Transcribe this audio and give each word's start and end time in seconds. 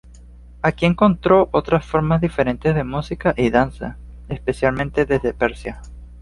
Aquí 0.63 0.87
encontró 0.87 1.49
otras 1.51 1.85
formas 1.85 2.21
diferentes 2.21 2.73
de 2.73 2.83
música 2.83 3.35
y 3.37 3.51
danza, 3.51 3.99
especialmente 4.29 5.05
desde 5.05 5.31
Persia. 5.35 5.79